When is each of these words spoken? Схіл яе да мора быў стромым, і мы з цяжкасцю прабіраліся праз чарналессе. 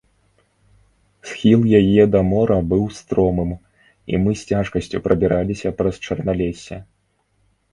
Схіл 1.31 1.67
яе 1.79 2.03
да 2.15 2.21
мора 2.31 2.57
быў 2.71 2.81
стромым, 3.01 3.51
і 4.15 4.23
мы 4.25 4.31
з 4.41 4.49
цяжкасцю 4.53 4.97
прабіраліся 5.09 5.75
праз 5.83 5.95
чарналессе. 6.09 6.75